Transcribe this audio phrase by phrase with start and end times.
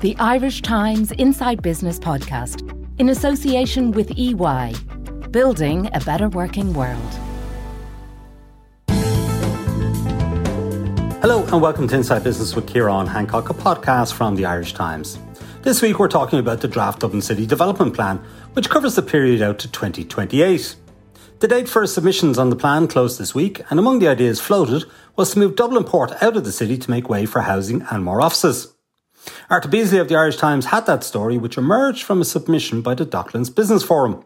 [0.00, 2.62] the Irish Times Inside Business podcast,
[3.00, 4.72] in association with EY,
[5.32, 7.14] building a better working world.
[11.20, 15.18] Hello, and welcome to Inside Business with Ciarán Hancock, a podcast from the Irish Times.
[15.62, 18.18] This week, we're talking about the draft Dublin City Development Plan,
[18.52, 20.76] which covers the period out to 2028.
[21.40, 24.84] The date for submissions on the plan closed this week, and among the ideas floated
[25.16, 28.04] was to move Dublin Port out of the city to make way for housing and
[28.04, 28.77] more offices.
[29.50, 32.94] Arthur Beesley of the Irish Times had that story, which emerged from a submission by
[32.94, 34.24] the Docklands Business Forum.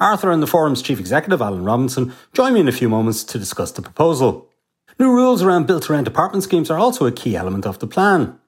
[0.00, 3.38] Arthur and the forum's chief executive, Alan Robinson, join me in a few moments to
[3.38, 4.48] discuss the proposal.
[4.98, 8.38] New rules around built rent apartment schemes are also a key element of the plan.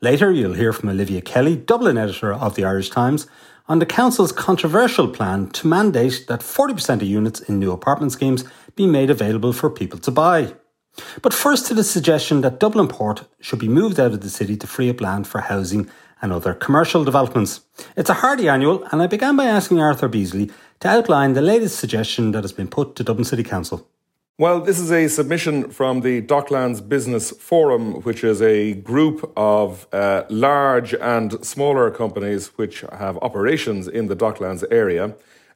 [0.00, 3.26] Later, you'll hear from Olivia Kelly, Dublin editor of the Irish Times,
[3.68, 8.44] on the Council's controversial plan to mandate that 40% of units in new apartment schemes
[8.76, 10.54] be made available for people to buy.
[11.22, 14.56] But first to the suggestion that Dublin Port should be moved out of the city
[14.56, 15.88] to free up land for housing
[16.22, 17.60] and other commercial developments.
[17.96, 21.78] It's a hardy annual, and I began by asking Arthur Beesley to outline the latest
[21.78, 23.86] suggestion that has been put to Dublin City Council.
[24.38, 29.86] Well, this is a submission from the Docklands Business Forum, which is a group of
[29.94, 35.14] uh, large and smaller companies which have operations in the Docklands area.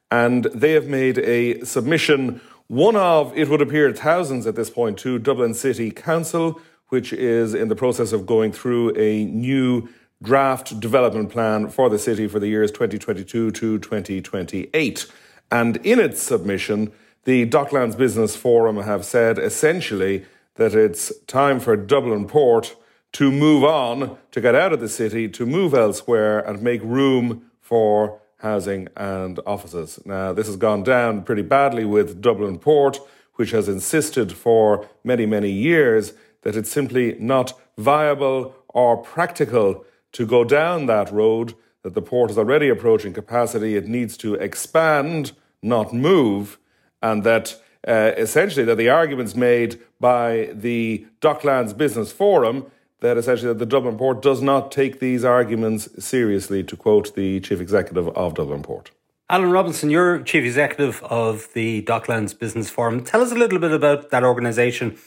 [0.09, 2.41] And they have made a submission
[2.71, 7.53] one of, it would appear, thousands at this point to Dublin City Council, which is
[7.53, 9.89] in the process of going through a new
[10.23, 15.05] draft development plan for the city for the years 2022 to 2028.
[15.51, 16.93] And in its submission,
[17.25, 20.23] the Docklands Business Forum have said essentially
[20.55, 22.77] that it's time for Dublin Port
[23.11, 27.51] to move on, to get out of the city, to move elsewhere and make room
[27.59, 29.99] for housing and offices.
[30.05, 32.99] Now, this has gone down pretty badly with Dublin Port,
[33.35, 40.25] which has insisted for many, many years that it's simply not viable or practical to
[40.25, 41.53] go down that road,
[41.83, 45.31] that the port is already approaching capacity, it needs to expand,
[45.61, 46.57] not move,
[47.01, 47.55] and that
[47.87, 53.65] uh, essentially that the arguments made by the Docklands Business Forum that essentially that the
[53.65, 58.63] Dublin Port does not take these arguments seriously, to quote the chief executive of Dublin
[58.63, 58.91] Port.
[59.29, 63.03] Alan Robinson, you're chief executive of the Docklands Business Forum.
[63.03, 64.97] Tell us a little bit about that organisation,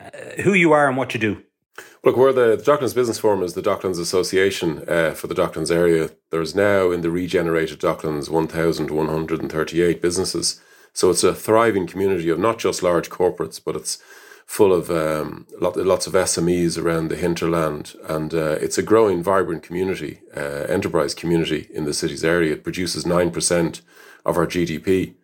[0.00, 0.10] uh,
[0.42, 1.42] who you are, and what you do.
[2.02, 5.70] Look, we're the, the Docklands Business Forum is the Docklands Association uh, for the Docklands
[5.70, 6.10] area.
[6.30, 10.60] There's now in the regenerated Docklands 1,138 businesses.
[10.92, 14.02] So it's a thriving community of not just large corporates, but it's
[14.46, 19.62] full of um, lots of SMEs around the hinterland, and uh, it's a growing, vibrant
[19.62, 22.52] community, uh, enterprise community in the city's area.
[22.52, 23.82] It produces nine percent
[24.24, 25.14] of our GDP,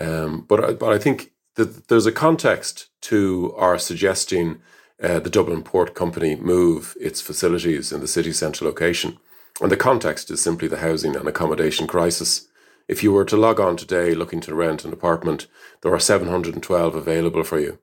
[0.00, 4.60] um, but but I think that there's a context to our suggesting
[5.02, 9.18] uh, the Dublin Port Company move its facilities in the city central location,
[9.60, 12.48] and the context is simply the housing and accommodation crisis.
[12.88, 15.46] If you were to log on today looking to rent an apartment,
[15.82, 17.78] there are 712 available for you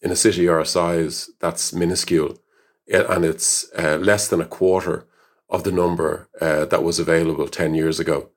[0.00, 2.38] in a city our size, that's minuscule,
[2.86, 5.06] and it's uh, less than a quarter
[5.50, 8.30] of the number uh, that was available 10 years ago.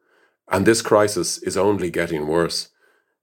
[0.47, 2.69] And this crisis is only getting worse.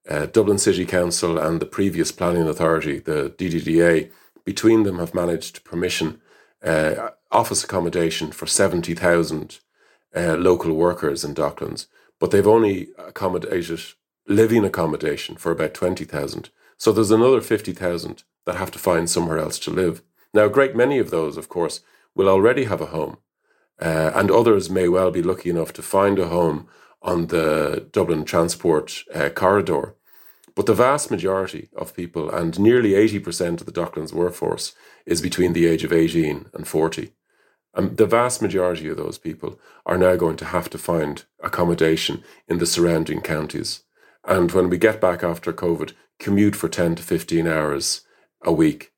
[0.08, 4.10] Uh, Dublin City Council and the previous planning authority, the DDDA,
[4.44, 6.20] between them have managed permission
[7.30, 9.58] office accommodation for 70,000
[10.16, 11.86] uh, local workers in Docklands,
[12.18, 13.80] but they've only accommodated
[14.26, 16.50] living accommodation for about 20,000.
[16.78, 20.02] So there's another 50,000 that have to find somewhere else to live.
[20.32, 21.80] Now, a great many of those, of course,
[22.14, 23.18] will already have a home,
[23.80, 26.68] uh, and others may well be lucky enough to find a home
[27.02, 29.96] on the Dublin transport uh, corridor.
[30.54, 34.72] But the vast majority of people, and nearly 80% of the Docklands workforce,
[35.06, 37.12] is between the age of 18 and 40.
[37.74, 42.24] And the vast majority of those people are now going to have to find accommodation
[42.48, 43.84] in the surrounding counties.
[44.24, 48.02] And when we get back after COVID, commute for 10 to 15 hours
[48.42, 48.92] a week.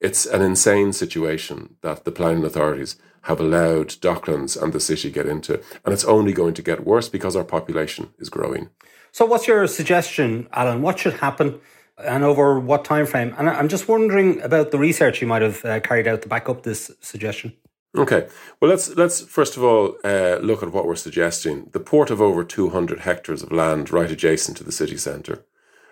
[0.00, 5.26] It's an insane situation that the planning authorities have allowed Docklands and the city get
[5.26, 5.54] into.
[5.84, 8.70] And it's only going to get worse because our population is growing.
[9.10, 10.82] So what's your suggestion, Alan?
[10.82, 11.60] What should happen
[11.98, 13.34] and over what time frame?
[13.38, 16.48] And I'm just wondering about the research you might have uh, carried out to back
[16.48, 17.54] up this suggestion.
[17.96, 18.28] Okay.
[18.60, 21.70] Well, let's let's first of all uh, look at what we're suggesting.
[21.72, 25.46] The port of over 200 hectares of land right adjacent to the city centre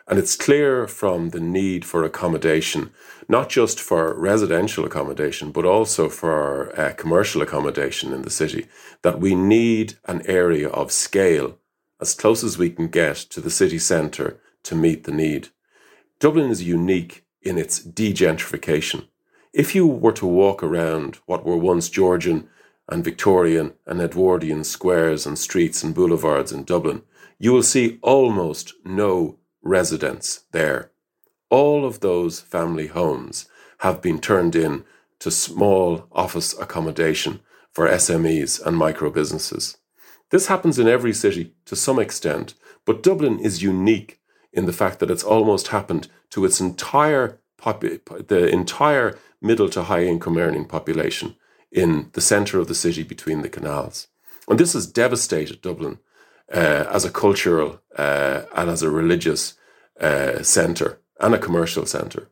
[0.07, 2.91] and it's clear from the need for accommodation,
[3.29, 8.67] not just for residential accommodation, but also for uh, commercial accommodation in the city,
[9.03, 11.59] that we need an area of scale
[12.01, 15.49] as close as we can get to the city centre to meet the need.
[16.19, 19.07] Dublin is unique in its degentrification.
[19.53, 22.49] If you were to walk around what were once Georgian
[22.89, 27.03] and Victorian and Edwardian squares and streets and boulevards in Dublin,
[27.39, 30.93] you will see almost no residents there.
[31.51, 33.47] All of those family homes
[33.79, 34.85] have been turned in
[35.21, 37.41] to small office accommodation
[37.73, 39.79] for SMEs and micro businesses.
[40.31, 44.21] This happens in every city to some extent, but Dublin is unique
[44.53, 49.85] in the fact that it's almost happened to its entire popu- the entire middle to
[49.85, 51.37] high income earning population
[51.73, 54.09] in the centre of the city between the canals.
[54.49, 55.99] And this has devastated Dublin
[56.53, 59.55] uh, as a cultural uh, and as a religious
[60.01, 62.29] uh, centre and a commercial centre.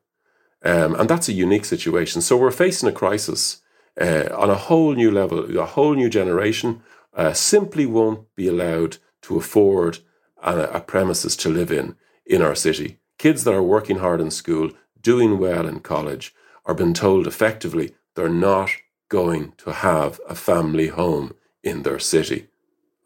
[0.64, 2.22] Um, and that's a unique situation.
[2.22, 3.62] So we're facing a crisis
[4.00, 5.58] uh, on a whole new level.
[5.58, 6.82] A whole new generation
[7.14, 9.98] uh, simply won't be allowed to afford
[10.42, 12.98] a, a premises to live in in our city.
[13.18, 14.70] Kids that are working hard in school,
[15.00, 18.70] doing well in college, are being told effectively they're not
[19.08, 22.48] going to have a family home in their city.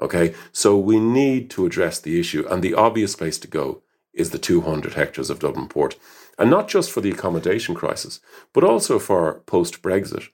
[0.00, 3.82] Okay, so we need to address the issue, and the obvious place to go
[4.12, 5.96] is the 200 hectares of Dublin Port.
[6.38, 8.20] And not just for the accommodation crisis,
[8.52, 10.28] but also for post Brexit.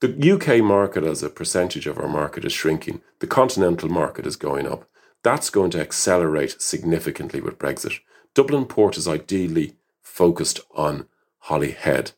[0.00, 3.00] The UK market as a percentage of our market is shrinking.
[3.18, 4.88] The continental market is going up.
[5.24, 7.98] That's going to accelerate significantly with Brexit.
[8.34, 11.06] Dublin Port is ideally focused on
[11.40, 12.12] Holyhead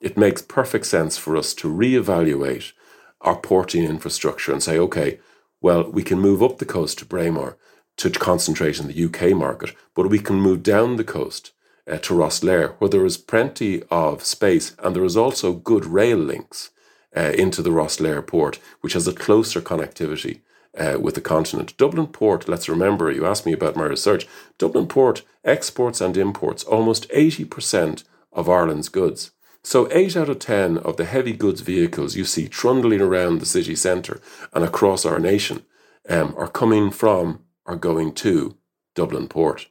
[0.00, 2.72] it makes perfect sense for us to reevaluate
[3.20, 5.18] our porting infrastructure and say, okay,
[5.60, 7.56] well, we can move up the coast to Braemar
[7.96, 11.52] to concentrate in the UK market, but we can move down the coast
[11.88, 16.18] uh, to Rosslare, where there is plenty of space and there is also good rail
[16.18, 16.70] links
[17.16, 20.40] uh, into the Rosslare port, which has a closer connectivity
[20.78, 21.76] uh, with the continent.
[21.76, 24.26] Dublin Port, let's remember, you asked me about my research.
[24.58, 29.32] Dublin Port exports and imports almost 80% of Ireland's goods.
[29.68, 33.44] So, 8 out of 10 of the heavy goods vehicles you see trundling around the
[33.44, 34.18] city centre
[34.54, 35.62] and across our nation
[36.08, 38.56] um, are coming from or going to
[38.94, 39.66] Dublin Port.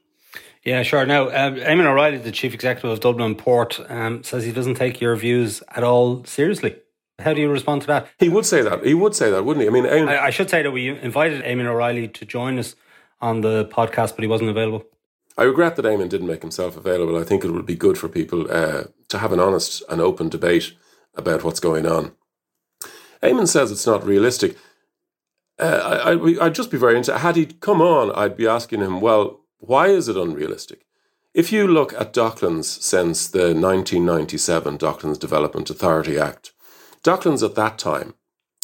[0.63, 1.03] Yeah, sure.
[1.07, 5.01] Now, um, Eamon O'Reilly, the chief executive of Dublin Port, um, says he doesn't take
[5.01, 6.75] your views at all seriously.
[7.17, 8.07] How do you respond to that?
[8.19, 8.85] He would say that.
[8.85, 9.67] He would say that, wouldn't he?
[9.67, 12.75] I mean, Eamon, I, I should say that we invited Eamon O'Reilly to join us
[13.19, 14.85] on the podcast, but he wasn't available.
[15.37, 17.17] I regret that Eamon didn't make himself available.
[17.17, 20.29] I think it would be good for people uh, to have an honest and open
[20.29, 20.73] debate
[21.15, 22.13] about what's going on.
[23.21, 24.57] Eamon says it's not realistic.
[25.59, 27.19] Uh, I, would just be very interested.
[27.19, 30.85] Had he come on, I'd be asking him, well, why is it unrealistic?
[31.33, 36.51] If you look at Docklands since the 1997 Docklands Development Authority Act,
[37.03, 38.15] Docklands at that time,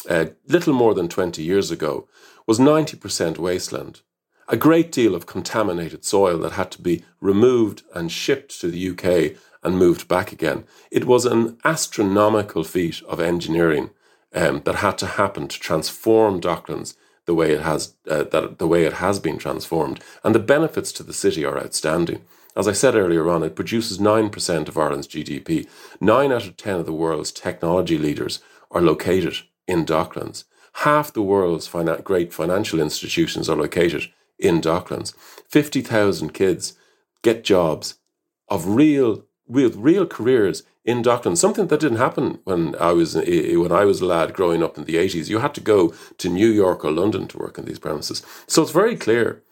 [0.08, 2.08] uh, little more than 20 years ago,
[2.46, 4.02] was 90% wasteland
[4.48, 8.90] a great deal of contaminated soil that had to be removed and shipped to the
[8.90, 10.64] UK and moved back again.
[10.90, 13.90] It was an astronomical feat of engineering
[14.34, 16.94] um, that had to happen to transform Docklands
[17.26, 20.92] the way it has uh, that the way it has been transformed, and the benefits
[20.92, 22.20] to the city are outstanding.
[22.54, 25.66] As I said earlier on, it produces nine percent of Ireland's GDP.
[26.00, 28.40] Nine out of ten of the world's technology leaders
[28.70, 29.36] are located
[29.66, 30.44] in Docklands.
[30.78, 31.68] Half the world's
[32.02, 34.08] great financial institutions are located
[34.44, 35.14] in Docklands.
[35.48, 36.74] 50,000 kids
[37.22, 37.94] get jobs
[38.48, 41.38] of real, real, real careers in Docklands.
[41.38, 44.84] Something that didn't happen when I was when I was a lad growing up in
[44.84, 45.28] the 80s.
[45.28, 48.22] You had to go to New York or London to work in these premises.
[48.46, 49.42] So it's very clear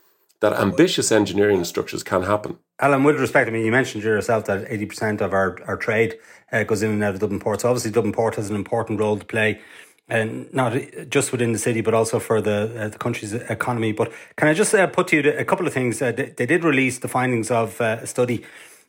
[0.41, 2.59] that ambitious engineering structures can happen.
[2.81, 6.19] Alan, with respect, I mean, you mentioned yourself that 80% of our, our trade
[6.51, 7.61] uh, goes in and out of Dublin Port.
[7.61, 9.61] So obviously, Dublin Port has an important role to play
[10.09, 10.75] and not
[11.09, 13.93] just within the city, but also for the uh, the country's economy.
[13.93, 16.03] But can I just uh, put to you a couple of things?
[16.03, 18.45] Uh, they, they, did release the findings of uh, a study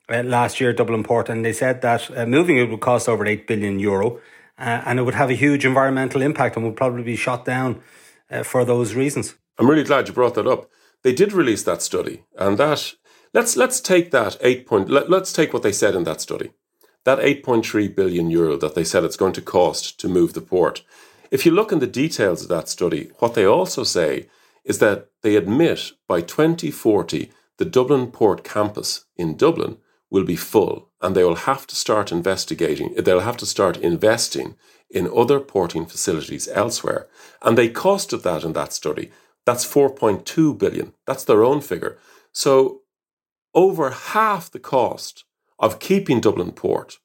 [0.09, 3.25] uh, last year, Dublin Port, and they said that uh, moving it would cost over
[3.25, 4.19] eight billion euro,
[4.57, 7.81] and it would have a huge environmental impact and would probably be shot down
[8.43, 9.35] for those reasons.
[9.57, 10.69] I'm really glad you brought that up.
[11.03, 12.95] They did release that study, and that
[13.33, 14.89] let's let's take that eight point.
[14.89, 16.51] Let, let's take what they said in that study.
[17.05, 20.83] That 8.3 billion euro that they said it's going to cost to move the port
[21.33, 24.27] if you look in the details of that study, what they also say
[24.63, 29.77] is that they admit by 2040 the Dublin Port campus in Dublin
[30.11, 34.55] will be full and they will have to start investigating, they'll have to start investing
[34.91, 37.07] in other porting facilities elsewhere.
[37.41, 39.11] And they costed that in that study.
[39.43, 40.93] That's 4.2 billion.
[41.07, 41.97] That's their own figure.
[42.31, 42.81] So
[43.55, 45.25] over half the cost
[45.59, 46.97] of keeping Dublin Port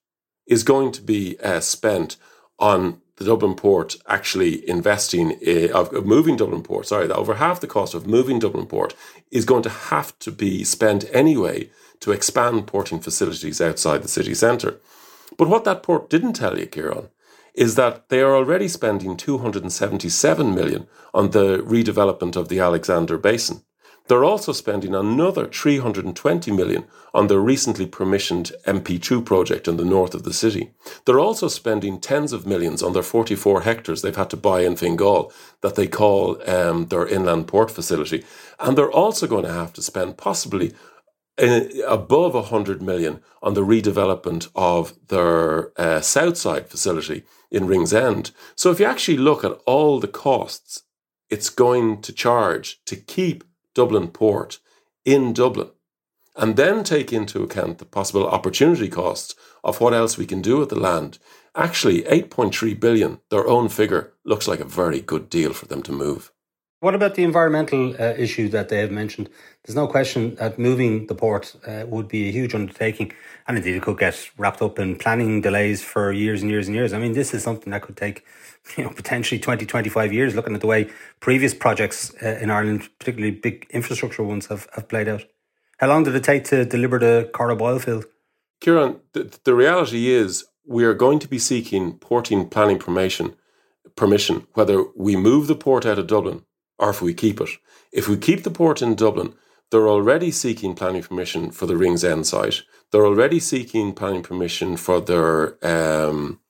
[0.47, 2.17] is going to be uh, spent
[2.59, 7.35] on the Dublin port actually investing in, of, of moving Dublin port, sorry, that over
[7.35, 8.95] half the cost of moving Dublin port
[9.31, 11.69] is going to have to be spent anyway
[12.01, 14.81] to expand porting facilities outside the city centre.
[15.37, 17.11] But what that port didn't tell you, Ciarán,
[17.55, 23.63] is that they are already spending 277 million on the redevelopment of the Alexandra Basin.
[24.09, 30.15] They're also spending another 320 million on the recently permissioned MP2 project in the north
[30.15, 30.71] of the city.
[31.05, 34.77] They're also spending tens of millions on their 44 hectares they've had to buy in
[34.77, 38.25] Fingal that they call um, their inland port facility.
[38.59, 40.75] And they're also going to have to spend possibly
[41.39, 48.33] uh, above 100 million on the redevelopment of their uh, Southside facility in Ringsend.
[48.57, 50.83] So if you actually look at all the costs
[51.31, 53.45] it's going to charge to keep
[53.79, 54.59] Dublin Port
[55.05, 55.71] in Dublin,
[56.35, 60.57] and then take into account the possible opportunity costs of what else we can do
[60.59, 61.21] with the land.
[61.55, 65.93] Actually, 8.3 billion, their own figure, looks like a very good deal for them to
[65.93, 66.33] move.
[66.81, 69.29] What about the environmental uh, issue that they have mentioned?
[69.65, 73.11] There's no question that moving the port uh, would be a huge undertaking,
[73.49, 76.77] and indeed it could get wrapped up in planning delays for years and years and
[76.77, 76.93] years.
[76.93, 78.25] I mean, this is something that could take
[78.77, 82.89] you know, potentially 20, 25 years, looking at the way previous projects uh, in Ireland,
[83.01, 85.25] particularly big infrastructure ones, have, have played out.
[85.79, 88.05] How long did it take to deliver the Corrib oil field?
[88.63, 93.35] Ciarán, the, the reality is we are going to be seeking porting planning permission,
[93.97, 96.45] permission, whether we move the port out of Dublin
[96.79, 97.51] or if we keep it.
[97.93, 99.35] If we keep the port in Dublin,
[99.71, 102.63] they're already seeking planning permission for the Ringsend site.
[102.91, 106.41] They're already seeking planning permission for their um,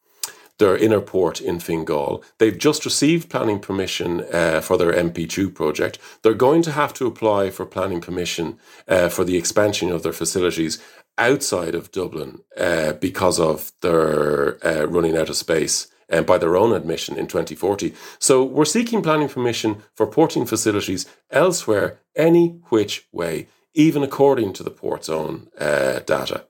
[0.59, 2.23] their inner port in Fingal.
[2.39, 5.99] They've just received planning permission uh, for their MP2 project.
[6.23, 8.59] They're going to have to apply for planning permission
[8.89, 10.83] uh, for the expansion of their facilities
[11.17, 15.89] outside of Dublin uh, because of their uh, running out of space.
[16.09, 17.95] And uh, by their own admission in 2040.
[18.19, 24.63] So we're seeking planning permission for porting facilities elsewhere, any which way, even according to
[24.63, 26.45] the port's own uh, data.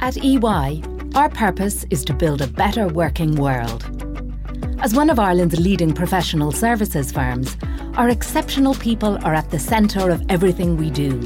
[0.00, 0.82] At EY,
[1.14, 3.84] our purpose is to build a better working world.
[4.80, 7.56] As one of Ireland's leading professional services firms,
[7.94, 11.20] our exceptional people are at the centre of everything we do.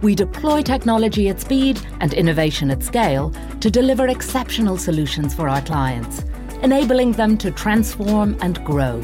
[0.00, 5.62] We deploy technology at speed and innovation at scale to deliver exceptional solutions for our
[5.62, 6.24] clients,
[6.62, 9.00] enabling them to transform and grow.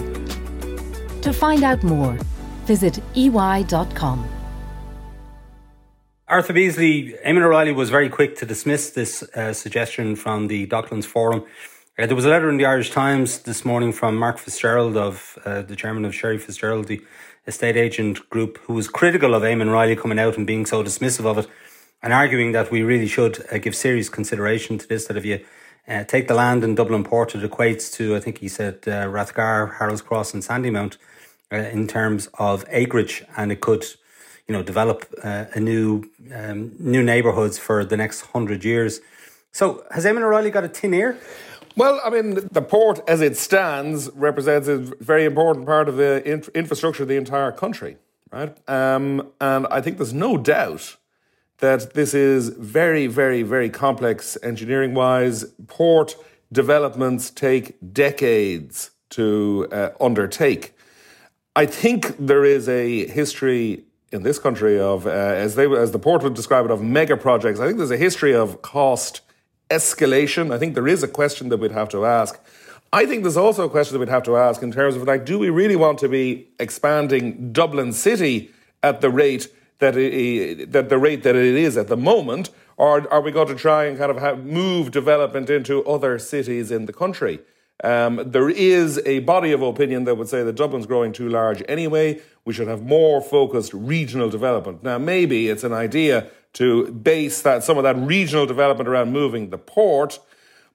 [1.22, 2.16] To find out more,
[2.66, 4.28] visit ey.com.
[6.28, 11.04] Arthur Beesley, Eamon O'Reilly was very quick to dismiss this uh, suggestion from the Docklands
[11.04, 11.44] Forum.
[11.98, 15.38] Uh, there was a letter in the Irish Times this morning from Mark Fitzgerald, of
[15.44, 17.00] uh, the chairman of Sherry Fitzgerald, the
[17.46, 21.26] estate agent group, who was critical of Eamon Riley coming out and being so dismissive
[21.26, 21.46] of it,
[22.02, 25.06] and arguing that we really should uh, give serious consideration to this.
[25.06, 25.44] That if you
[25.88, 29.06] uh, take the land in Dublin Port, it equates to, I think he said, uh,
[29.06, 30.96] Rathgar, Harold's Cross, and Sandymount
[31.50, 33.84] in terms of acreage, and it could
[34.46, 39.00] you know, develop uh, a new um, new neighbourhoods for the next hundred years.
[39.52, 41.18] So has Eamon O'Reilly got a tin ear?
[41.76, 46.24] Well, I mean, the port as it stands represents a very important part of the
[46.54, 47.96] infrastructure of the entire country,
[48.30, 48.56] right?
[48.68, 50.96] Um, and I think there's no doubt
[51.58, 55.44] that this is very, very, very complex engineering wise.
[55.66, 56.16] Port
[56.52, 60.76] developments take decades to uh, undertake.
[61.56, 65.98] I think there is a history in this country of, uh, as they as the
[65.98, 67.58] port would describe it, of mega projects.
[67.58, 69.22] I think there's a history of cost
[69.71, 70.52] escalation.
[70.52, 72.38] I think there is a question that we'd have to ask.
[72.92, 75.25] I think there's also a question that we'd have to ask in terms of like,
[75.25, 78.50] do we really want to be expanding Dublin City
[78.83, 79.49] at the rate
[79.80, 83.49] that it, that the rate that it is at the moment, or are we going
[83.49, 87.40] to try and kind of have, move development into other cities in the country?
[87.83, 91.62] Um, there is a body of opinion that would say that Dublin's growing too large
[91.68, 92.21] anyway.
[92.44, 94.85] We should have more focused regional development.
[94.85, 99.50] Now, maybe it's an idea to base that some of that regional development around moving
[99.50, 100.18] the port,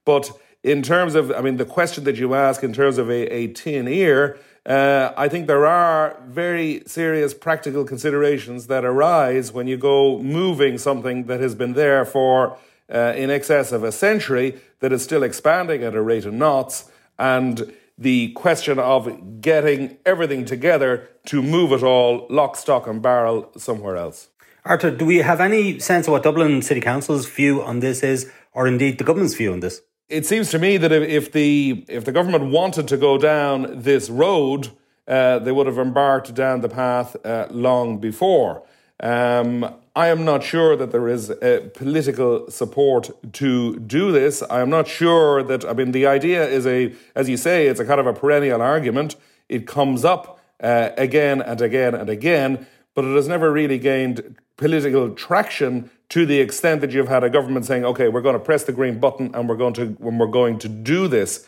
[0.04, 0.30] but
[0.62, 3.48] in terms of, I mean, the question that you ask in terms of a, a
[3.48, 9.78] tin ear, uh, I think there are very serious practical considerations that arise when you
[9.78, 12.58] go moving something that has been there for
[12.92, 16.90] uh, in excess of a century that is still expanding at a rate of knots.
[17.18, 23.50] And the question of getting everything together to move it all lock, stock, and barrel
[23.56, 24.29] somewhere else.
[24.64, 28.30] Arthur, do we have any sense of what Dublin City Council's view on this is,
[28.52, 29.82] or indeed the government's view on this?
[30.08, 34.10] It seems to me that if the if the government wanted to go down this
[34.10, 34.70] road,
[35.06, 38.62] uh, they would have embarked down the path uh, long before.
[39.02, 41.32] Um, I am not sure that there is
[41.74, 44.42] political support to do this.
[44.42, 47.80] I am not sure that, I mean, the idea is a, as you say, it's
[47.80, 49.16] a kind of a perennial argument.
[49.48, 52.66] It comes up uh, again and again and again.
[52.94, 57.30] But it has never really gained political traction to the extent that you've had a
[57.30, 60.18] government saying, "Okay, we're going to press the green button and we're going to when
[60.18, 61.46] we're going to do this."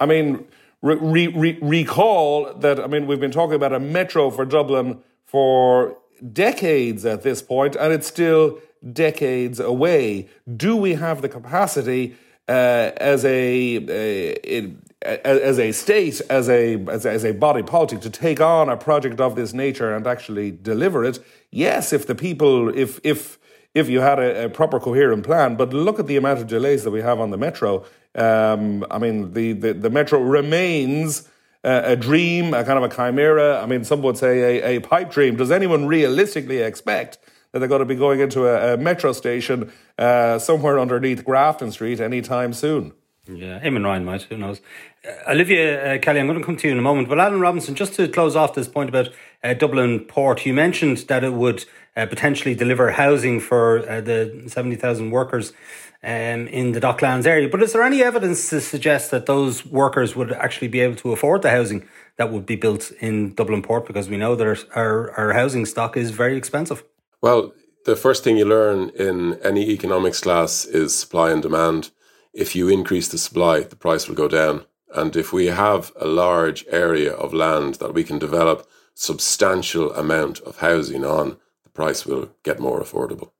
[0.00, 0.44] I mean,
[0.82, 5.96] re- re- recall that I mean we've been talking about a metro for Dublin for
[6.32, 8.60] decades at this point, and it's still
[8.92, 10.28] decades away.
[10.56, 12.16] Do we have the capacity
[12.48, 18.00] uh, as a, a, as a state, as a, as a as a body politic,
[18.00, 21.18] to take on a project of this nature and actually deliver it?
[21.50, 23.38] Yes, if the people, if if
[23.74, 25.56] if you had a, a proper coherent plan.
[25.56, 27.84] But look at the amount of delays that we have on the metro.
[28.14, 31.28] Um, I mean, the, the, the metro remains
[31.64, 33.60] a dream, a kind of a chimera.
[33.60, 35.36] I mean, some would say a, a pipe dream.
[35.36, 37.18] Does anyone realistically expect
[37.52, 41.72] that they're going to be going into a, a metro station uh, somewhere underneath Grafton
[41.72, 42.92] Street anytime soon?
[43.26, 44.60] Yeah, Eamon Ryan might, who knows.
[45.06, 47.08] Uh, Olivia uh, Kelly, I'm going to come to you in a moment.
[47.08, 49.08] But Alan Robinson, just to close off this point about
[49.42, 51.64] uh, Dublin Port, you mentioned that it would
[51.96, 55.54] uh, potentially deliver housing for uh, the 70,000 workers
[56.02, 57.48] um, in the Docklands area.
[57.48, 61.12] But is there any evidence to suggest that those workers would actually be able to
[61.12, 61.88] afford the housing
[62.18, 63.86] that would be built in Dublin Port?
[63.86, 66.84] Because we know that our, our housing stock is very expensive.
[67.22, 67.54] Well,
[67.86, 71.90] the first thing you learn in any economics class is supply and demand.
[72.34, 74.64] If you increase the supply, the price will go down.
[74.92, 80.40] And if we have a large area of land that we can develop substantial amount
[80.40, 83.30] of housing on, the price will get more affordable.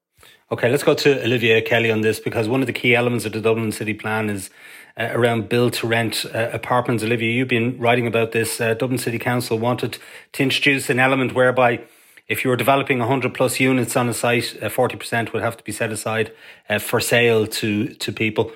[0.53, 3.33] Okay, let's go to Olivia Kelly on this because one of the key elements of
[3.33, 4.51] the Dublin City Plan is
[4.97, 7.03] uh, around build to rent uh, apartments.
[7.03, 8.61] Olivia, you've been writing about this.
[8.61, 9.99] Uh, Dublin City Council wanted
[10.33, 11.81] to introduce an element whereby
[12.29, 15.65] if you were developing 100 plus units on a site, 40% uh, would have to
[15.65, 16.33] be set aside
[16.69, 18.53] uh, for sale to, to people,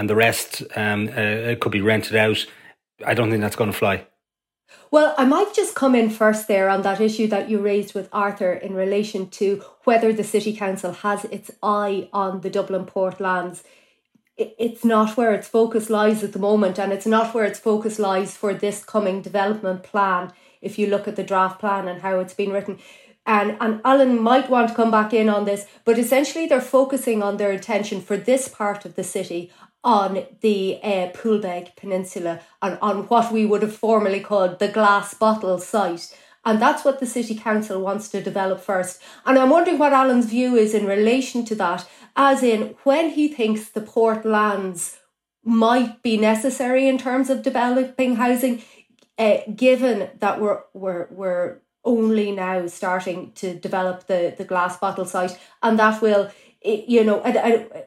[0.00, 2.46] and the rest um, uh, could be rented out.
[3.06, 4.06] I don't think that's going to fly.
[4.90, 8.08] Well, I might just come in first there on that issue that you raised with
[8.10, 13.20] Arthur in relation to whether the City Council has its eye on the Dublin Port
[13.20, 13.62] lands.
[14.38, 17.98] It's not where its focus lies at the moment, and it's not where its focus
[17.98, 20.32] lies for this coming development plan.
[20.62, 22.78] If you look at the draft plan and how it's been written,
[23.26, 27.22] and and Alan might want to come back in on this, but essentially they're focusing
[27.22, 32.78] on their attention for this part of the city on the uh, Poolbeg Peninsula and
[32.82, 36.14] on what we would have formerly called the glass bottle site.
[36.44, 39.00] And that's what the City Council wants to develop first.
[39.26, 43.28] And I'm wondering what Alan's view is in relation to that, as in when he
[43.28, 44.98] thinks the port lands
[45.44, 48.62] might be necessary in terms of developing housing,
[49.18, 55.04] uh, given that we're, we're, we're only now starting to develop the, the glass bottle
[55.04, 56.30] site, and that will,
[56.62, 57.22] you know,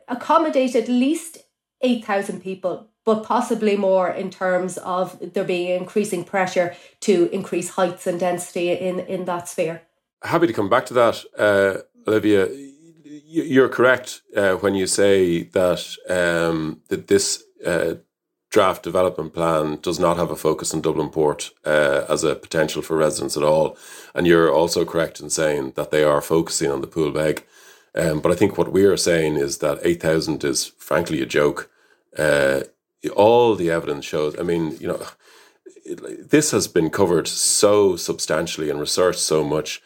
[0.08, 1.43] accommodate at least
[1.84, 8.08] 8,000 people, but possibly more in terms of there being increasing pressure to increase heights
[8.08, 9.84] and density in, in that sphere.
[10.24, 12.48] Happy to come back to that, uh, Olivia.
[13.06, 17.96] You're correct uh, when you say that um, that this uh,
[18.54, 22.84] draft development plan does not have a focus on Dublin Port uh, as a potential
[22.84, 23.76] for residents at all.
[24.14, 27.42] And you're also correct in saying that they are focusing on the Poolbeg.
[27.96, 31.70] Um, but I think what we are saying is that 8,000 is frankly a joke.
[32.18, 32.62] Uh,
[33.16, 34.38] all the evidence shows.
[34.40, 35.06] I mean, you know,
[35.86, 39.82] it, this has been covered so substantially and researched so much.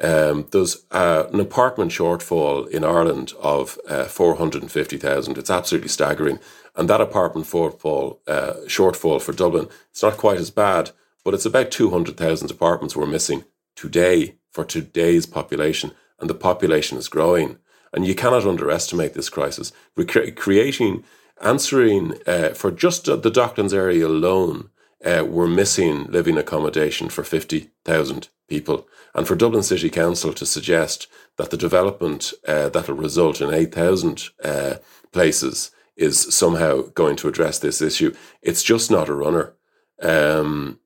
[0.00, 5.36] Um, there's uh, an apartment shortfall in Ireland of uh, 450,000.
[5.36, 6.38] It's absolutely staggering.
[6.74, 10.92] And that apartment shortfall, uh, shortfall for Dublin, it's not quite as bad,
[11.24, 13.44] but it's about 200,000 apartments we're missing
[13.76, 15.92] today for today's population.
[16.18, 17.58] And the population is growing.
[17.92, 19.72] And you cannot underestimate this crisis.
[19.96, 21.04] We're creating
[21.42, 24.70] answering uh, for just the Docklands area alone,
[25.04, 28.86] uh, we're missing living accommodation for 50,000 people.
[29.14, 33.52] And for Dublin City Council to suggest that the development uh, that will result in
[33.52, 34.74] 8,000 uh,
[35.12, 39.54] places is somehow going to address this issue, it's just not a runner.
[40.00, 40.78] Um,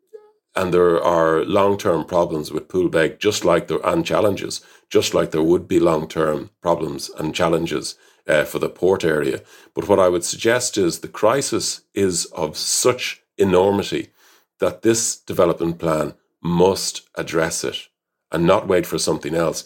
[0.55, 5.43] and there are long-term problems with Poolbeg, just like there and challenges, just like there
[5.43, 7.95] would be long-term problems and challenges
[8.27, 9.43] uh, for the port area.
[9.75, 14.09] But what I would suggest is the crisis is of such enormity
[14.59, 17.89] that this development plan must address it
[18.33, 19.65] and not wait for something else.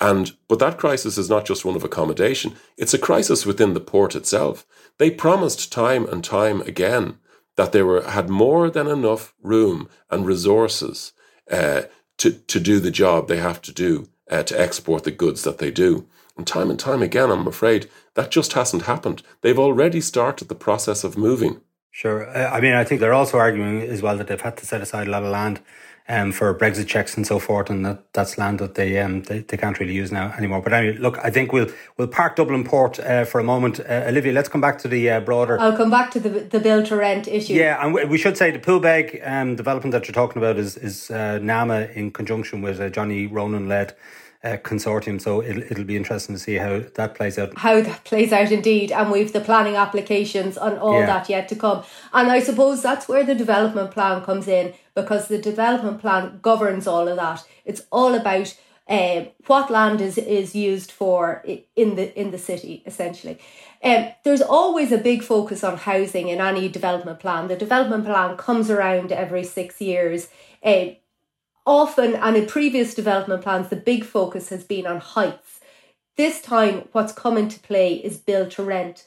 [0.00, 3.80] And but that crisis is not just one of accommodation; it's a crisis within the
[3.80, 4.66] port itself.
[4.98, 7.18] They promised time and time again
[7.56, 11.12] that they were had more than enough room and resources
[11.50, 11.82] uh,
[12.18, 15.58] to to do the job they have to do uh, to export the goods that
[15.58, 16.06] they do.
[16.36, 19.22] And time and time again, I'm afraid that just hasn't happened.
[19.42, 21.60] They've already started the process of moving.
[21.90, 22.26] Sure.
[22.34, 24.80] Uh, I mean, I think they're also arguing as well that they've had to set
[24.80, 25.60] aside a lot of land
[26.08, 29.40] um, for Brexit checks and so forth, and that, that's land that they, um, they
[29.40, 30.60] they can't really use now anymore.
[30.60, 33.78] But anyway, look, I think we'll we'll park Dublin Port uh, for a moment.
[33.78, 35.60] Uh, Olivia, let's come back to the uh, broader.
[35.60, 37.54] I'll come back to the the build to rent issue.
[37.54, 41.10] Yeah, and we should say the Poolbeg um, development that you're talking about is is
[41.10, 43.94] uh, NAMA in conjunction with uh, Johnny Ronan led
[44.44, 45.20] uh, consortium.
[45.20, 47.56] So it'll, it'll be interesting to see how that plays out.
[47.58, 48.92] How that plays out indeed.
[48.92, 51.06] And we've the planning applications and all yeah.
[51.06, 51.84] that yet to come.
[52.12, 56.86] And I suppose that's where the development plan comes in because the development plan governs
[56.86, 57.44] all of that.
[57.64, 58.56] It's all about
[58.88, 61.44] uh, what land is, is used for
[61.76, 63.38] in the in the city essentially.
[63.82, 67.48] Um, there's always a big focus on housing in any development plan.
[67.48, 70.28] The development plan comes around every six years.
[70.62, 70.86] Uh,
[71.66, 75.60] often and in previous development plans, the big focus has been on heights.
[76.16, 79.06] This time, what's come into play is build to rent.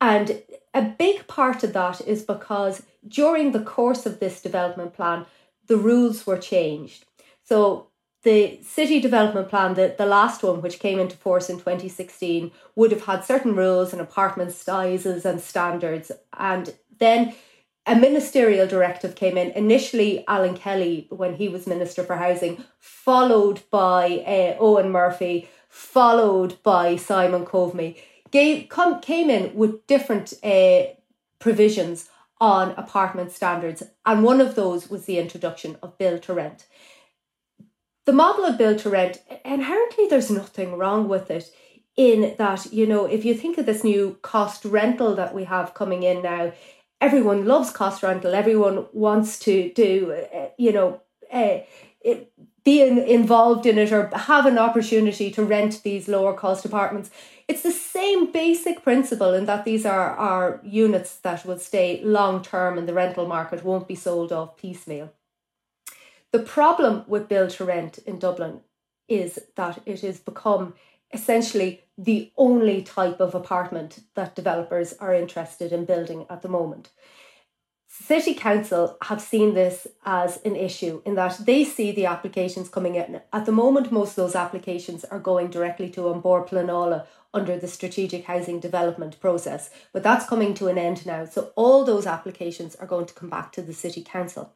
[0.00, 5.26] And a big part of that is because during the course of this development plan,
[5.66, 7.06] the rules were changed.
[7.42, 7.88] So
[8.22, 12.90] the city development plan, the, the last one, which came into force in 2016, would
[12.90, 16.10] have had certain rules and apartment sizes and standards.
[16.38, 17.34] And then
[17.86, 19.50] a ministerial directive came in.
[19.50, 26.62] Initially, Alan Kelly, when he was Minister for Housing, followed by uh, Eoghan Murphy, followed
[26.62, 27.98] by Simon Coveney,
[28.30, 30.84] gave, come, came in with different uh,
[31.38, 32.08] provisions
[32.40, 33.82] on apartment standards.
[34.06, 36.66] And one of those was the introduction of build to rent.
[38.06, 41.50] The model of build to rent, inherently, there's nothing wrong with it
[41.96, 45.74] in that, you know, if you think of this new cost rental that we have
[45.74, 46.52] coming in now,
[47.00, 48.34] everyone loves cost rental.
[48.34, 51.00] Everyone wants to do, uh, you know,
[51.32, 51.58] uh,
[52.64, 57.10] being involved in it or have an opportunity to rent these lower cost apartments.
[57.46, 62.42] It's the same basic principle in that these are, are units that will stay long
[62.42, 65.12] term and the rental market, won't be sold off piecemeal.
[66.32, 68.60] The problem with build to rent in Dublin
[69.08, 70.74] is that it has become
[71.14, 76.90] essentially the only type of apartment that developers are interested in building at the moment.
[77.86, 82.96] City Council have seen this as an issue in that they see the applications coming
[82.96, 83.20] in.
[83.32, 87.68] At the moment, most of those applications are going directly to An Planola under the
[87.68, 91.24] strategic housing development process, but that's coming to an end now.
[91.24, 94.52] So all those applications are going to come back to the City Council.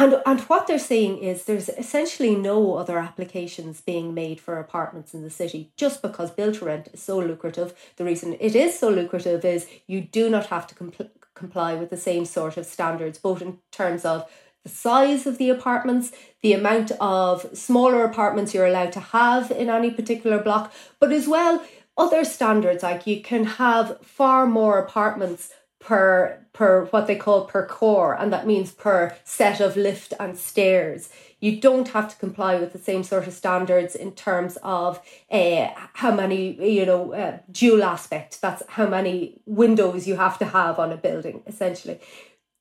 [0.00, 5.12] And, and what they're saying is there's essentially no other applications being made for apartments
[5.12, 7.74] in the city just because build to rent is so lucrative.
[7.96, 11.90] The reason it is so lucrative is you do not have to compl- comply with
[11.90, 14.30] the same sort of standards, both in terms of
[14.62, 19.68] the size of the apartments, the amount of smaller apartments you're allowed to have in
[19.68, 21.64] any particular block, but as well
[21.96, 27.64] other standards like you can have far more apartments per per what they call per
[27.64, 31.08] core and that means per set of lift and stairs.
[31.40, 35.68] You don't have to comply with the same sort of standards in terms of uh,
[35.94, 38.40] how many you know uh, dual aspect.
[38.40, 42.00] That's how many windows you have to have on a building essentially.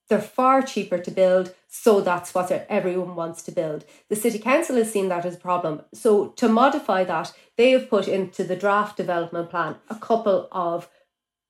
[0.09, 3.83] They're far cheaper to build so that's what everyone wants to build.
[4.09, 5.81] The city council has seen that as a problem.
[5.93, 10.87] So to modify that they have put into the draft development plan a couple of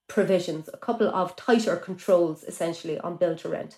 [0.08, 3.78] provisions, a couple of tighter controls essentially on build to rent.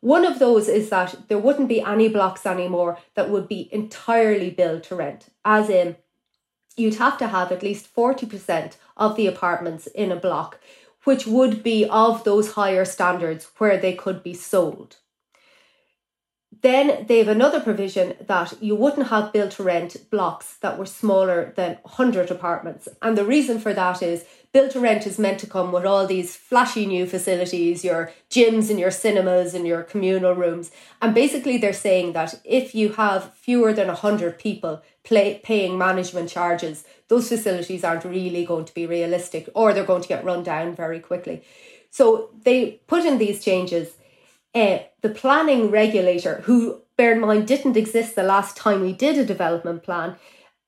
[0.00, 4.50] One of those is that there wouldn't be any blocks anymore that would be entirely
[4.50, 5.96] build to rent, as in
[6.76, 10.58] you'd have to have at least 40% of the apartments in a block,
[11.04, 14.96] which would be of those higher standards where they could be sold.
[16.62, 20.86] Then they have another provision that you wouldn't have built to rent blocks that were
[20.86, 22.86] smaller than 100 apartments.
[23.00, 26.06] And the reason for that is built to rent is meant to come with all
[26.06, 30.70] these flashy new facilities, your gyms and your cinemas and your communal rooms.
[31.00, 36.28] And basically, they're saying that if you have fewer than 100 people play, paying management
[36.28, 40.42] charges, those facilities aren't really going to be realistic or they're going to get run
[40.42, 41.42] down very quickly.
[41.90, 43.94] So they put in these changes
[44.54, 49.18] uh, the planning regulator, who, bear in mind, didn't exist the last time we did
[49.18, 50.16] a development plan,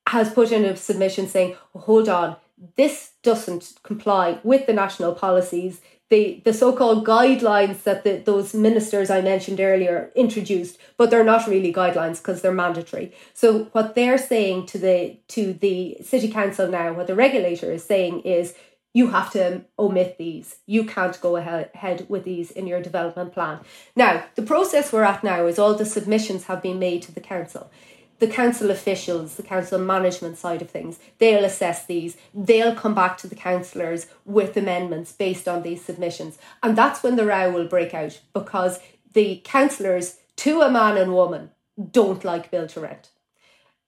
[0.07, 2.35] has put in a submission saying, hold on,
[2.75, 5.81] this doesn't comply with the national policies.
[6.09, 11.47] The, the so-called guidelines that the, those ministers I mentioned earlier introduced, but they're not
[11.47, 13.13] really guidelines because they're mandatory.
[13.33, 17.83] So what they're saying to the to the city council now, what the regulator is
[17.83, 18.53] saying is
[18.93, 20.57] you have to omit these.
[20.67, 23.59] You can't go ahead with these in your development plan.
[23.95, 27.19] Now, the process we're at now is all the submissions have been made to the
[27.19, 27.71] council.
[28.19, 32.15] the council officials, the council management side of things, they'll assess these.
[32.33, 36.37] They'll come back to the councillors with amendments based on these submissions.
[36.61, 38.79] And that's when the row will break out because
[39.11, 41.51] the councillors, to a man and woman,
[41.91, 43.09] don't like build to rent.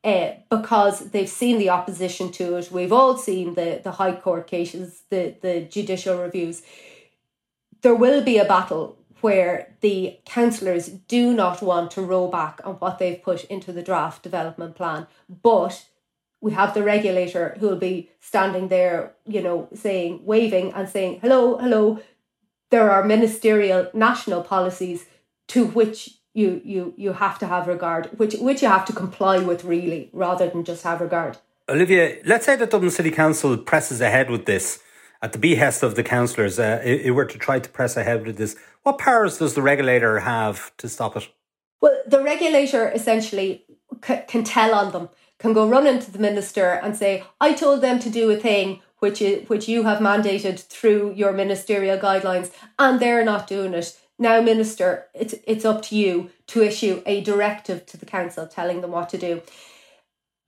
[0.05, 2.71] Uh, because they've seen the opposition to it.
[2.71, 6.61] We've all seen the, the High Court cases, the, the judicial reviews.
[7.81, 12.75] There will be a battle where the councillors do not want to roll back on
[12.75, 15.07] what they've put into the draft development plan,
[15.41, 15.87] but
[16.39, 21.19] we have the regulator who will be standing there, you know, saying, waving and saying,
[21.21, 21.99] hello, hello.
[22.69, 25.07] There are ministerial national policies
[25.47, 29.39] to which you you you have to have regard, which which you have to comply
[29.39, 31.37] with really, rather than just have regard.
[31.67, 34.83] Olivia, let's say that Dublin City Council presses ahead with this
[35.21, 36.59] at the behest of the councillors.
[36.59, 40.19] Uh, if were to try to press ahead with this, what powers does the regulator
[40.19, 41.27] have to stop it?
[41.81, 43.65] Well, the regulator essentially
[44.05, 47.79] c- can tell on them, can go run into the minister and say, "I told
[47.81, 52.49] them to do a thing." Which, is, which you have mandated through your ministerial guidelines,
[52.79, 53.95] and they're not doing it.
[54.17, 58.81] Now, Minister, it's, it's up to you to issue a directive to the council telling
[58.81, 59.41] them what to do.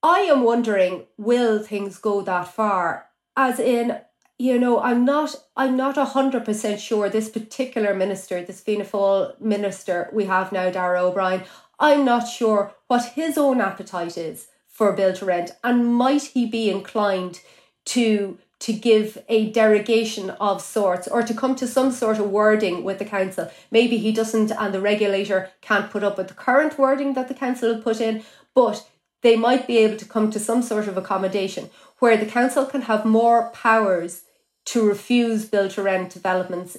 [0.01, 3.08] I am wondering, will things go that far?
[3.36, 3.99] As in,
[4.39, 9.39] you know, I'm not I'm not hundred percent sure this particular minister, this Fianna Fáil
[9.41, 11.43] minister we have now, Darragh O'Brien,
[11.80, 16.45] I'm not sure what his own appetite is for build to rent and might he
[16.45, 17.41] be inclined
[17.86, 22.83] to to give a derogation of sorts or to come to some sort of wording
[22.83, 23.51] with the council.
[23.71, 27.33] Maybe he doesn't and the regulator can't put up with the current wording that the
[27.33, 28.23] council have put in,
[28.55, 28.87] but
[29.21, 32.83] they might be able to come to some sort of accommodation where the council can
[32.83, 34.23] have more powers
[34.65, 36.77] to refuse build to rent developments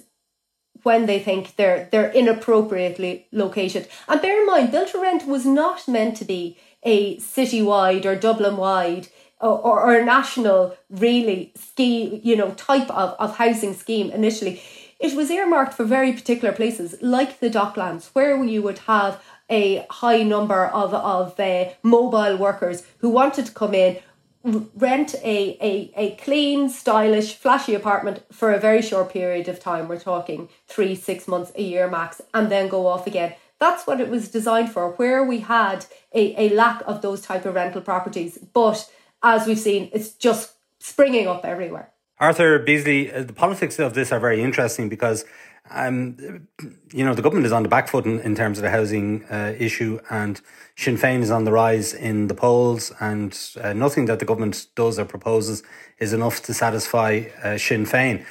[0.82, 3.88] when they think they're they're inappropriately located.
[4.06, 8.14] And bear in mind, build to rent was not meant to be a citywide or
[8.14, 9.08] Dublin wide
[9.40, 14.60] or, or, a national really scheme, you know, type of, of housing scheme initially.
[14.98, 19.86] It was earmarked for very particular places like the Docklands, where you would have a
[19.90, 23.98] high number of, of uh, mobile workers who wanted to come in,
[24.42, 29.88] rent a, a, a clean, stylish, flashy apartment for a very short period of time.
[29.88, 33.34] We're talking three, six months, a year max, and then go off again.
[33.58, 37.44] That's what it was designed for, where we had a, a lack of those type
[37.44, 38.38] of rental properties.
[38.52, 38.88] But
[39.22, 41.90] as we've seen, it's just springing up everywhere.
[42.20, 45.24] Arthur Beesley, uh, the politics of this are very interesting because
[45.70, 46.48] um,
[46.92, 49.24] you know, the government is on the back foot in, in terms of the housing
[49.24, 50.40] uh, issue, and
[50.76, 54.66] Sinn Féin is on the rise in the polls, and uh, nothing that the government
[54.74, 55.62] does or proposes
[55.98, 58.24] is enough to satisfy uh, Sinn Féin.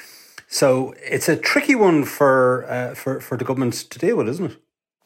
[0.47, 4.52] So it's a tricky one for uh, for for the government to deal with, isn't
[4.52, 4.58] it?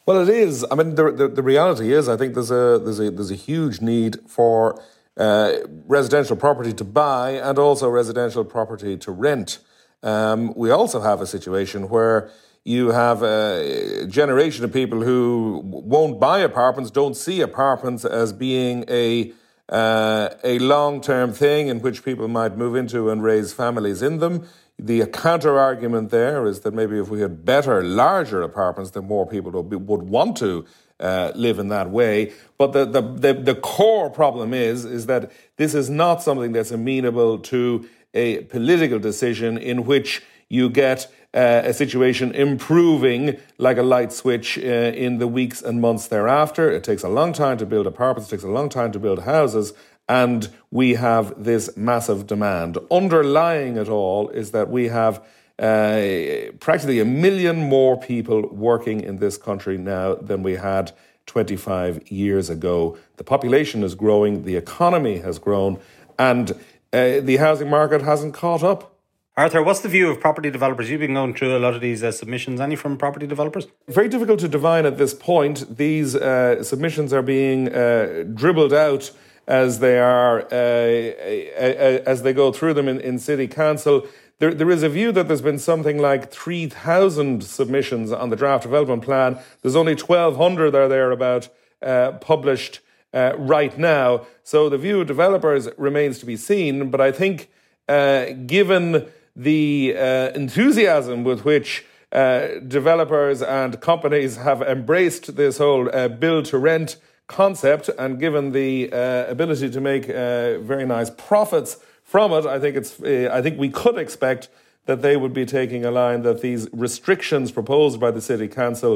[0.06, 0.66] Well, it is.
[0.72, 3.36] I mean, the, the, the reality is, I think there's a there's a there's a
[3.36, 4.82] huge need for
[5.18, 5.54] uh,
[5.88, 9.60] residential property to buy and also residential property to rent.
[10.04, 12.30] Um, we also have a situation where
[12.64, 18.86] you have a generation of people who won't buy apartments, don't see apartments as being
[18.88, 19.34] a
[19.70, 24.20] uh, a long term thing in which people might move into and raise families in
[24.20, 24.46] them.
[24.78, 29.26] The counter argument there is that maybe if we had better, larger apartments, then more
[29.26, 30.66] people would, be, would want to
[31.02, 32.32] uh, live in that way.
[32.58, 36.72] But the, the, the, the core problem is, is that this is not something that's
[36.72, 43.84] amenable to a political decision in which you get uh, a situation improving like a
[43.84, 46.70] light switch uh, in the weeks and months thereafter.
[46.70, 49.24] It takes a long time to build apartments, it takes a long time to build
[49.24, 49.74] houses,
[50.10, 52.78] and we have this massive demand.
[52.92, 55.24] Underlying it all is that we have
[55.62, 60.92] uh, practically a million more people working in this country now than we had
[61.28, 62.98] 25 years ago.
[63.18, 65.80] The population is growing, the economy has grown,
[66.18, 66.52] and
[66.92, 68.98] uh, the housing market hasn't caught up.
[69.38, 70.90] Arthur, what's the view of property developers?
[70.90, 72.60] You've been going through a lot of these uh, submissions.
[72.60, 73.68] Any from property developers?
[73.88, 75.78] Very difficult to divine at this point.
[75.78, 79.12] These uh, submissions are being uh, dribbled out
[79.48, 84.06] as they are uh, as they go through them in, in city council.
[84.42, 88.64] There, there is a view that there's been something like 3,000 submissions on the draft
[88.64, 89.38] development plan.
[89.62, 91.50] There's only 1,200 or thereabout
[91.80, 92.80] uh, published
[93.14, 94.26] uh, right now.
[94.44, 96.90] So the view of developers remains to be seen.
[96.90, 97.52] But I think,
[97.88, 105.88] uh, given the uh, enthusiasm with which uh, developers and companies have embraced this whole
[105.96, 108.90] uh, build to rent concept, and given the
[109.30, 111.78] ability to make very nice profits
[112.12, 112.92] from it, I think it's.
[113.38, 114.50] I think we could expect
[114.86, 118.94] that they would be taking a line that these restrictions proposed by the city council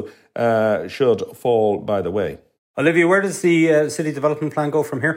[0.96, 2.30] should fall by the way.
[2.78, 5.16] Olivia, where does the uh, city development plan go from here?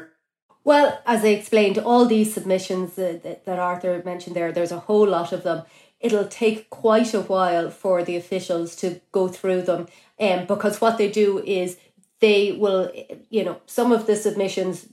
[0.64, 4.80] Well, as I explained, all these submissions uh, that, that Arthur mentioned there, there's a
[4.80, 5.64] whole lot of them.
[6.00, 9.88] It'll take quite a while for the officials to go through them,
[10.20, 11.78] um, because what they do is
[12.22, 12.92] they will,
[13.30, 14.88] you know, some of the submissions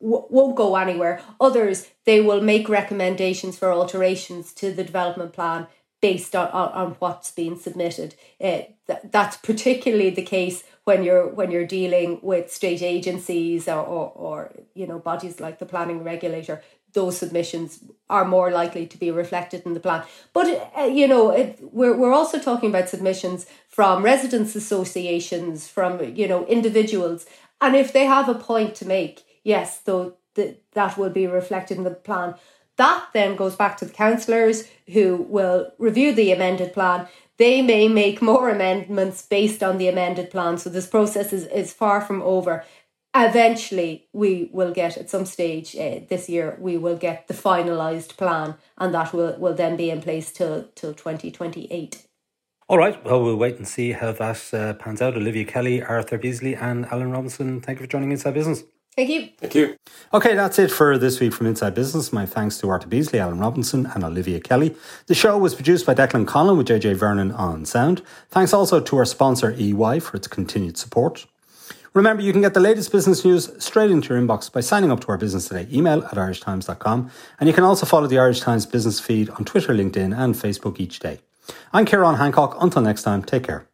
[0.00, 1.20] won't go anywhere.
[1.40, 5.66] Others, they will make recommendations for alterations to the development plan
[6.02, 8.14] based on, on, on what's being submitted.
[8.40, 13.80] Uh, th- that's particularly the case when you're when you're dealing with state agencies or,
[13.80, 16.62] or, or you know bodies like the planning regulator
[16.96, 20.02] those submissions are more likely to be reflected in the plan.
[20.32, 26.02] But uh, you know, it, we're we're also talking about submissions from residents associations, from
[26.16, 27.26] you know individuals,
[27.60, 31.78] and if they have a point to make, yes, though the, that will be reflected
[31.78, 32.34] in the plan.
[32.76, 37.08] That then goes back to the councillors who will review the amended plan.
[37.38, 40.58] They may make more amendments based on the amended plan.
[40.58, 42.64] So this process is, is far from over
[43.14, 48.16] eventually we will get at some stage uh, this year we will get the finalized
[48.18, 52.06] plan and that will, will then be in place till till 2028
[52.68, 56.18] all right well we'll wait and see how that uh, pans out olivia kelly arthur
[56.18, 58.64] beesley and alan robinson thank you for joining inside business
[58.96, 59.28] Thank you.
[59.36, 59.76] Thank you.
[60.14, 62.14] Okay, that's it for this week from Inside Business.
[62.14, 64.74] My thanks to Arthur Beesley, Alan Robinson, and Olivia Kelly.
[65.06, 68.00] The show was produced by Declan Conlon with JJ Vernon on sound.
[68.30, 71.26] Thanks also to our sponsor EY for its continued support.
[71.92, 75.00] Remember, you can get the latest business news straight into your inbox by signing up
[75.00, 77.10] to our Business Today email at irishtimes.com.
[77.38, 80.80] And you can also follow the Irish Times business feed on Twitter, LinkedIn, and Facebook
[80.80, 81.20] each day.
[81.72, 82.56] I'm Ciarán Hancock.
[82.60, 83.66] Until next time, take care.